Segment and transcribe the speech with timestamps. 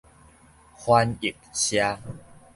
[0.79, 1.99] 翻譯社